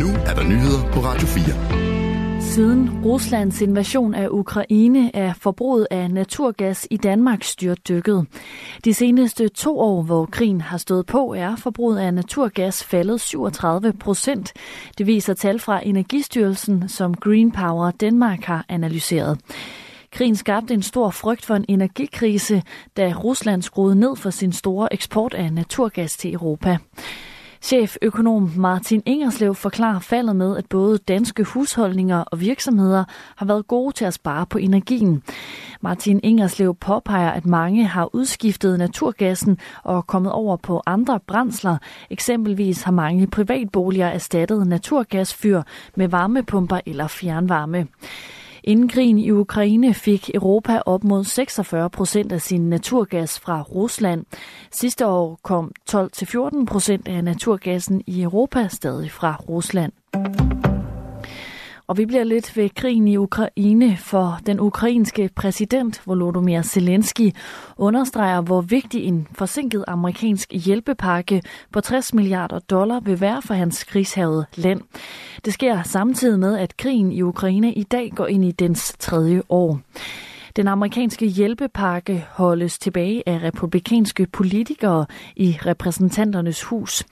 Nu 0.00 0.06
er 0.26 0.34
der 0.34 0.42
nyheder 0.42 0.92
på 0.92 1.00
Radio 1.00 1.26
4. 1.26 2.40
Siden 2.40 3.04
Ruslands 3.04 3.60
invasion 3.60 4.14
af 4.14 4.28
Ukraine 4.30 5.16
er 5.16 5.32
forbruget 5.34 5.86
af 5.90 6.10
naturgas 6.10 6.88
i 6.90 6.96
Danmark 6.96 7.44
styrt 7.44 7.88
dykket. 7.88 8.26
De 8.84 8.94
seneste 8.94 9.48
to 9.48 9.78
år, 9.78 10.02
hvor 10.02 10.26
krigen 10.26 10.60
har 10.60 10.78
stået 10.78 11.06
på, 11.06 11.34
er 11.34 11.56
forbruget 11.56 11.98
af 11.98 12.14
naturgas 12.14 12.84
faldet 12.84 13.20
37 13.20 13.92
procent. 13.92 14.52
Det 14.98 15.06
viser 15.06 15.34
tal 15.34 15.58
fra 15.58 15.80
Energistyrelsen, 15.86 16.88
som 16.88 17.14
Green 17.14 17.52
Power 17.52 17.90
Danmark 17.90 18.44
har 18.44 18.64
analyseret. 18.68 19.38
Krigen 20.12 20.36
skabte 20.36 20.74
en 20.74 20.82
stor 20.82 21.10
frygt 21.10 21.44
for 21.44 21.54
en 21.54 21.64
energikrise, 21.68 22.62
da 22.96 23.12
Rusland 23.24 23.62
skruede 23.62 24.00
ned 24.00 24.16
for 24.16 24.30
sin 24.30 24.52
store 24.52 24.92
eksport 24.92 25.34
af 25.34 25.52
naturgas 25.52 26.16
til 26.16 26.34
Europa. 26.34 26.78
Cheføkonom 27.62 28.50
Martin 28.56 29.02
Ingerslev 29.06 29.54
forklarer 29.54 29.98
faldet 29.98 30.36
med, 30.36 30.56
at 30.56 30.66
både 30.66 30.98
danske 30.98 31.44
husholdninger 31.44 32.18
og 32.18 32.40
virksomheder 32.40 33.04
har 33.36 33.46
været 33.46 33.66
gode 33.66 33.92
til 33.94 34.04
at 34.04 34.14
spare 34.14 34.46
på 34.46 34.58
energien. 34.58 35.22
Martin 35.80 36.20
Ingerslev 36.22 36.74
påpeger, 36.74 37.30
at 37.30 37.46
mange 37.46 37.86
har 37.86 38.14
udskiftet 38.14 38.78
naturgassen 38.78 39.58
og 39.82 40.06
kommet 40.06 40.32
over 40.32 40.56
på 40.56 40.82
andre 40.86 41.20
brændsler. 41.20 41.76
Eksempelvis 42.10 42.82
har 42.82 42.92
mange 42.92 43.26
privatboliger 43.26 44.06
erstattet 44.06 44.66
naturgasfyr 44.66 45.62
med 45.96 46.08
varmepumper 46.08 46.80
eller 46.86 47.06
fjernvarme. 47.06 47.86
Inden 48.64 48.88
krigen 48.88 49.18
i 49.18 49.30
Ukraine 49.30 49.94
fik 49.94 50.30
Europa 50.34 50.82
op 50.86 51.04
mod 51.04 51.24
46 51.24 51.90
procent 51.90 52.32
af 52.32 52.40
sin 52.40 52.68
naturgas 52.68 53.40
fra 53.40 53.62
Rusland. 53.62 54.24
Sidste 54.70 55.06
år 55.06 55.38
kom 55.42 55.72
12-14 55.90 56.64
procent 56.64 57.08
af 57.08 57.24
naturgassen 57.24 58.02
i 58.06 58.22
Europa 58.22 58.68
stadig 58.68 59.10
fra 59.10 59.36
Rusland. 59.48 59.92
Og 61.92 61.98
vi 61.98 62.06
bliver 62.06 62.24
lidt 62.24 62.56
ved 62.56 62.68
krigen 62.68 63.08
i 63.08 63.16
Ukraine, 63.16 63.96
for 63.96 64.38
den 64.46 64.60
ukrainske 64.60 65.30
præsident 65.36 66.02
Volodymyr 66.06 66.62
Zelensky 66.62 67.30
understreger, 67.76 68.40
hvor 68.40 68.60
vigtig 68.60 69.04
en 69.04 69.28
forsinket 69.34 69.84
amerikansk 69.88 70.52
hjælpepakke 70.52 71.42
på 71.72 71.80
60 71.80 72.14
milliarder 72.14 72.58
dollar 72.58 73.00
vil 73.00 73.20
være 73.20 73.42
for 73.42 73.54
hans 73.54 73.84
krigshavede 73.84 74.46
land. 74.54 74.80
Det 75.44 75.52
sker 75.52 75.82
samtidig 75.82 76.38
med, 76.38 76.58
at 76.58 76.76
krigen 76.76 77.12
i 77.12 77.22
Ukraine 77.22 77.72
i 77.72 77.82
dag 77.82 78.12
går 78.16 78.26
ind 78.26 78.44
i 78.44 78.50
dens 78.50 78.96
tredje 78.98 79.42
år. 79.48 79.80
Den 80.56 80.68
amerikanske 80.68 81.26
hjælpepakke 81.26 82.26
holdes 82.30 82.78
tilbage 82.78 83.22
af 83.26 83.42
republikanske 83.42 84.26
politikere 84.26 85.06
i 85.36 85.58
repræsentanternes 85.66 86.62
hus. 86.62 87.04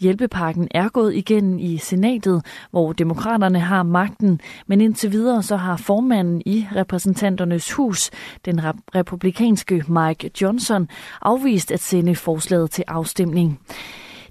Hjælpepakken 0.00 0.68
er 0.70 0.88
gået 0.88 1.14
igen 1.14 1.60
i 1.60 1.78
senatet, 1.78 2.46
hvor 2.70 2.92
demokraterne 2.92 3.60
har 3.60 3.82
magten, 3.82 4.40
men 4.66 4.80
indtil 4.80 5.12
videre 5.12 5.42
så 5.42 5.56
har 5.56 5.76
formanden 5.76 6.42
i 6.46 6.66
repræsentanternes 6.76 7.72
hus, 7.72 8.10
den 8.44 8.60
republikanske 8.94 9.84
Mike 9.88 10.30
Johnson, 10.42 10.88
afvist 11.22 11.72
at 11.72 11.80
sende 11.80 12.14
forslaget 12.14 12.70
til 12.70 12.84
afstemning. 12.88 13.60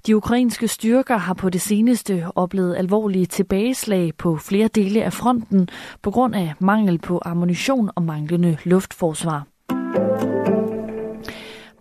De 0.06 0.16
ukrainske 0.16 0.68
styrker 0.68 1.16
har 1.16 1.34
på 1.34 1.50
det 1.50 1.60
seneste 1.60 2.26
oplevet 2.34 2.76
alvorlige 2.76 3.26
tilbageslag 3.26 4.12
på 4.18 4.36
flere 4.36 4.68
dele 4.68 5.02
af 5.04 5.12
fronten 5.12 5.68
på 6.02 6.10
grund 6.10 6.34
af 6.34 6.54
mangel 6.58 6.98
på 6.98 7.20
ammunition 7.24 7.90
og 7.96 8.02
manglende 8.02 8.56
luftforsvar. 8.64 9.46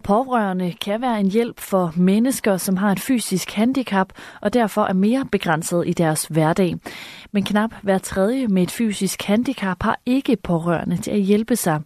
Pårørende 0.09 0.73
kan 0.81 1.01
være 1.01 1.19
en 1.19 1.31
hjælp 1.31 1.59
for 1.59 1.93
mennesker, 1.95 2.57
som 2.57 2.77
har 2.77 2.91
et 2.91 2.99
fysisk 2.99 3.51
handicap 3.51 4.13
og 4.41 4.53
derfor 4.53 4.85
er 4.85 4.93
mere 4.93 5.25
begrænset 5.31 5.83
i 5.87 5.93
deres 5.93 6.25
hverdag. 6.25 6.75
Men 7.31 7.43
knap 7.43 7.73
hver 7.83 7.97
tredje 7.97 8.47
med 8.47 8.63
et 8.63 8.71
fysisk 8.71 9.23
handicap 9.23 9.77
har 9.83 9.99
ikke 10.05 10.37
pårørende 10.43 10.97
til 10.97 11.11
at 11.11 11.19
hjælpe 11.19 11.55
sig. 11.55 11.81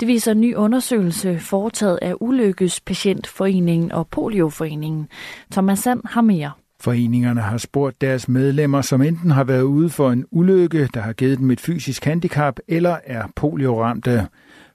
Det 0.00 0.08
viser 0.08 0.32
en 0.32 0.40
ny 0.40 0.54
undersøgelse 0.54 1.38
foretaget 1.38 1.98
af 2.02 2.14
Ulykkespatientforeningen 2.20 3.92
og 3.92 4.08
Polioforeningen. 4.08 5.08
Thomas 5.52 5.78
Sand 5.78 6.00
har 6.04 6.20
mere. 6.20 6.50
Foreningerne 6.80 7.40
har 7.40 7.58
spurgt 7.58 8.00
deres 8.00 8.28
medlemmer, 8.28 8.82
som 8.82 9.02
enten 9.02 9.30
har 9.30 9.44
været 9.44 9.62
ude 9.62 9.90
for 9.90 10.10
en 10.10 10.24
ulykke, 10.30 10.88
der 10.94 11.00
har 11.00 11.12
givet 11.12 11.38
dem 11.38 11.50
et 11.50 11.60
fysisk 11.60 12.04
handicap, 12.04 12.58
eller 12.68 12.96
er 13.04 13.22
polioramte. 13.36 14.28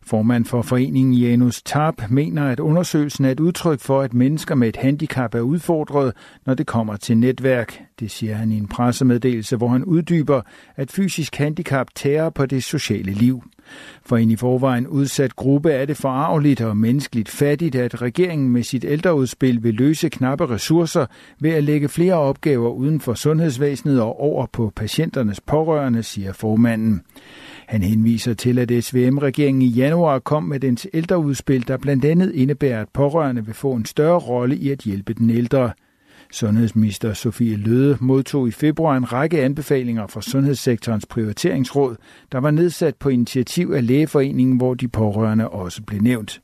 Formand 0.09 0.45
for 0.45 0.61
foreningen 0.61 1.13
Janus 1.13 1.61
Tarp 1.61 2.01
mener, 2.09 2.47
at 2.47 2.59
undersøgelsen 2.59 3.25
er 3.25 3.31
et 3.31 3.39
udtryk 3.39 3.79
for, 3.79 4.01
at 4.01 4.13
mennesker 4.13 4.55
med 4.55 4.67
et 4.67 4.75
handicap 4.75 5.35
er 5.35 5.39
udfordret, 5.39 6.13
når 6.45 6.53
det 6.53 6.67
kommer 6.67 6.95
til 6.95 7.17
netværk. 7.17 7.81
Det 7.99 8.11
siger 8.11 8.35
han 8.35 8.51
i 8.51 8.57
en 8.57 8.67
pressemeddelelse, 8.67 9.55
hvor 9.55 9.67
han 9.67 9.83
uddyber, 9.83 10.41
at 10.75 10.91
fysisk 10.91 11.35
handicap 11.35 11.87
tærer 11.95 12.29
på 12.29 12.45
det 12.45 12.63
sociale 12.63 13.11
liv. 13.11 13.43
For 14.05 14.17
en 14.17 14.31
i 14.31 14.35
forvejen 14.35 14.87
udsat 14.87 15.35
gruppe 15.35 15.71
er 15.71 15.85
det 15.85 15.97
forarveligt 15.97 16.61
og 16.61 16.77
menneskeligt 16.77 17.29
fattigt, 17.29 17.75
at 17.75 18.01
regeringen 18.01 18.49
med 18.49 18.63
sit 18.63 18.85
ældreudspil 18.87 19.63
vil 19.63 19.73
løse 19.73 20.09
knappe 20.09 20.49
ressourcer 20.49 21.05
ved 21.39 21.51
at 21.51 21.63
lægge 21.63 21.89
flere 21.89 22.13
opgaver 22.13 22.69
uden 22.69 22.99
for 22.99 23.13
sundhedsvæsenet 23.13 24.01
og 24.01 24.21
over 24.21 24.45
på 24.45 24.71
patienternes 24.75 25.41
pårørende, 25.41 26.03
siger 26.03 26.33
formanden. 26.33 27.01
Han 27.69 27.81
henviser 27.81 28.33
til, 28.33 28.59
at 28.59 28.83
SVM-regeringen 28.83 29.61
i 29.61 29.67
januar 29.67 30.19
kom 30.19 30.43
med 30.43 30.59
dens 30.59 30.87
ældreudspil, 30.93 31.67
der 31.67 31.77
blandt 31.77 32.05
andet 32.05 32.31
indebærer, 32.31 32.81
at 32.81 32.89
pårørende 32.93 33.45
vil 33.45 33.53
få 33.53 33.73
en 33.73 33.85
større 33.85 34.19
rolle 34.19 34.55
i 34.55 34.71
at 34.71 34.79
hjælpe 34.79 35.13
den 35.13 35.29
ældre. 35.29 35.71
Sundhedsminister 36.31 37.13
Sofie 37.13 37.55
Løde 37.55 37.97
modtog 38.01 38.47
i 38.47 38.51
februar 38.51 38.97
en 38.97 39.13
række 39.13 39.41
anbefalinger 39.41 40.07
fra 40.07 40.21
Sundhedssektorens 40.21 41.05
prioriteringsråd, 41.05 41.95
der 42.31 42.37
var 42.37 42.51
nedsat 42.51 42.95
på 42.95 43.09
initiativ 43.09 43.71
af 43.75 43.87
Lægeforeningen, 43.87 44.57
hvor 44.57 44.73
de 44.73 44.87
pårørende 44.87 45.49
også 45.49 45.83
blev 45.83 46.01
nævnt. 46.01 46.41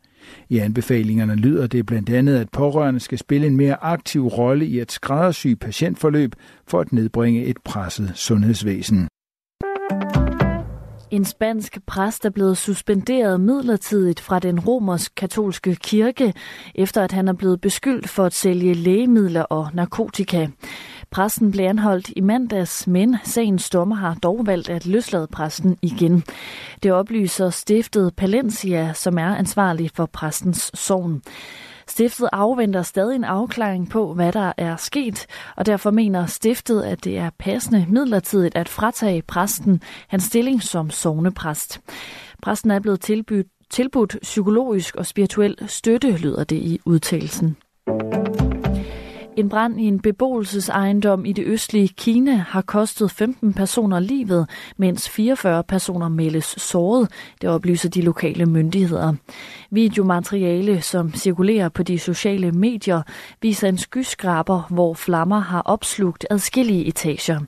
I 0.50 0.58
anbefalingerne 0.58 1.36
lyder 1.36 1.68
det 1.68 1.86
blandt 1.86 2.10
andet, 2.10 2.38
at 2.38 2.50
pårørende 2.50 3.00
skal 3.00 3.18
spille 3.18 3.48
en 3.48 3.58
mere 3.58 3.84
aktiv 3.84 4.28
rolle 4.28 4.66
i 4.66 4.80
at 4.80 4.92
skræddersy 4.92 5.48
patientforløb 5.62 6.36
for 6.68 6.80
at 6.80 6.94
nedbringe 6.94 7.46
et 7.46 7.58
presset 7.64 8.12
sundhedsvæsen. 8.16 9.08
En 11.12 11.26
spansk 11.26 11.78
præst 11.88 12.26
er 12.26 12.30
blevet 12.30 12.58
suspenderet 12.58 13.40
midlertidigt 13.40 14.20
fra 14.20 14.40
den 14.40 14.60
romersk-katolske 14.60 15.76
kirke, 15.76 16.34
efter 16.76 17.04
at 17.04 17.12
han 17.12 17.28
er 17.28 17.34
blevet 17.34 17.62
beskyldt 17.62 18.10
for 18.10 18.24
at 18.26 18.34
sælge 18.34 18.74
lægemidler 18.74 19.42
og 19.42 19.70
narkotika. 19.74 20.48
Præsten 21.12 21.52
blev 21.52 21.66
anholdt 21.66 22.10
i 22.16 22.22
mandags, 22.22 22.88
men 22.88 23.18
sagens 23.24 23.70
dommer 23.70 23.96
har 23.96 24.14
dog 24.24 24.48
valgt 24.48 24.70
at 24.70 24.86
løslade 24.86 25.28
præsten 25.28 25.78
igen. 25.82 26.24
Det 26.84 26.92
oplyser 26.92 27.50
stiftet 27.50 28.16
Palencia, 28.16 28.94
som 28.94 29.18
er 29.18 29.36
ansvarlig 29.36 29.92
for 29.94 30.06
præstens 30.06 30.72
sovn. 30.74 31.22
Stiftet 31.88 32.30
afventer 32.32 32.82
stadig 32.82 33.16
en 33.16 33.24
afklaring 33.24 33.90
på, 33.90 34.14
hvad 34.14 34.32
der 34.32 34.54
er 34.58 34.76
sket, 34.76 35.26
og 35.56 35.66
derfor 35.66 35.92
mener 35.92 36.26
stiftet, 36.26 36.82
at 36.82 37.04
det 37.04 37.18
er 37.18 37.30
passende 37.40 37.86
midlertidigt 37.90 38.56
at 38.56 38.70
fratage 38.70 39.22
præsten 39.22 39.82
hans 40.08 40.24
stilling 40.24 40.64
som 40.64 40.90
sovnepræst. 40.90 41.82
Præsten 42.42 42.72
er 42.72 42.80
blevet 42.80 43.02
tilbudt, 43.02 43.48
tilbudt 43.70 44.16
psykologisk 44.22 44.96
og 44.96 45.06
spirituel 45.06 45.58
støtte, 45.68 46.12
lyder 46.12 46.44
det 46.44 46.56
i 46.56 46.80
udtalelsen. 46.86 47.58
En 49.38 49.50
brand 49.50 49.82
i 49.82 49.84
en 49.84 50.00
beboelsesejendom 50.00 51.26
i 51.26 51.32
det 51.32 51.46
østlige 51.46 51.88
Kina 51.88 52.36
har 52.36 52.62
kostet 52.62 53.12
15 53.12 53.54
personer 53.54 54.00
livet, 54.00 54.50
mens 54.78 55.10
44 55.10 55.64
personer 55.64 56.10
meldes 56.10 56.46
såret, 56.46 57.10
det 57.42 57.50
oplyser 57.50 57.90
de 57.90 58.02
lokale 58.02 58.46
myndigheder. 58.46 59.14
Videomateriale, 59.72 60.82
som 60.82 61.14
cirkulerer 61.14 61.70
på 61.70 61.84
de 61.84 62.00
sociale 62.00 62.52
medier, 62.52 63.02
viser 63.42 63.68
en 63.68 63.78
skyskraber, 63.78 64.62
hvor 64.70 64.94
flammer 64.94 65.40
har 65.40 65.62
opslugt 65.62 66.26
adskillige 66.30 66.86
etager. 66.86 67.40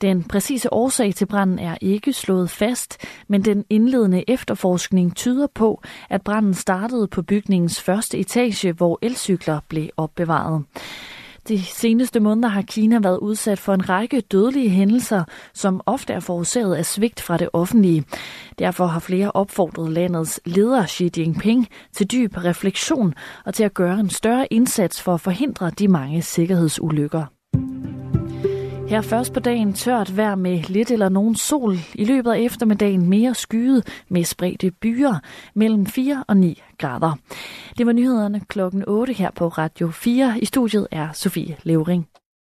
Den 0.00 0.24
præcise 0.24 0.72
årsag 0.72 1.14
til 1.14 1.26
branden 1.26 1.58
er 1.58 1.76
ikke 1.80 2.12
slået 2.12 2.50
fast, 2.50 2.98
men 3.28 3.44
den 3.44 3.64
indledende 3.70 4.24
efterforskning 4.28 5.16
tyder 5.16 5.46
på, 5.54 5.82
at 6.10 6.22
branden 6.22 6.54
startede 6.54 7.06
på 7.06 7.22
bygningens 7.22 7.80
første 7.80 8.18
etage, 8.18 8.72
hvor 8.72 8.98
elcykler 9.02 9.60
blev 9.68 9.88
opbevaret. 9.96 10.64
De 11.50 11.62
seneste 11.62 12.20
måneder 12.20 12.48
har 12.48 12.62
Kina 12.62 12.98
været 12.98 13.18
udsat 13.18 13.58
for 13.58 13.74
en 13.74 13.88
række 13.88 14.20
dødelige 14.20 14.68
hændelser, 14.68 15.24
som 15.54 15.80
ofte 15.86 16.12
er 16.12 16.20
forårsaget 16.20 16.74
af 16.74 16.86
svigt 16.86 17.20
fra 17.20 17.36
det 17.36 17.48
offentlige. 17.52 18.04
Derfor 18.58 18.86
har 18.86 19.00
flere 19.00 19.30
opfordret 19.30 19.92
landets 19.92 20.40
leder 20.44 20.86
Xi 20.86 21.10
Jinping 21.16 21.68
til 21.92 22.06
dyb 22.12 22.36
refleksion 22.36 23.14
og 23.44 23.54
til 23.54 23.64
at 23.64 23.74
gøre 23.74 24.00
en 24.00 24.10
større 24.10 24.52
indsats 24.52 25.02
for 25.02 25.14
at 25.14 25.20
forhindre 25.20 25.70
de 25.70 25.88
mange 25.88 26.22
sikkerhedsulykker. 26.22 27.39
Her 28.90 29.00
først 29.00 29.32
på 29.32 29.40
dagen 29.40 29.72
tørt 29.72 30.16
vejr 30.16 30.34
med 30.34 30.62
lidt 30.62 30.90
eller 30.90 31.08
nogen 31.08 31.34
sol. 31.34 31.76
I 31.94 32.04
løbet 32.04 32.30
af 32.30 32.38
eftermiddagen 32.40 33.08
mere 33.08 33.34
skyet 33.34 34.02
med 34.08 34.24
spredte 34.24 34.70
byer 34.70 35.14
mellem 35.54 35.86
4 35.86 36.24
og 36.28 36.36
9 36.36 36.62
grader. 36.78 37.12
Det 37.78 37.86
var 37.86 37.92
nyhederne 37.92 38.40
klokken 38.48 38.84
8 38.86 39.12
her 39.12 39.30
på 39.30 39.48
Radio 39.48 39.90
4. 39.90 40.38
I 40.42 40.44
studiet 40.44 40.86
er 40.90 41.08
Sofie 41.12 41.56
Levering. 41.62 42.09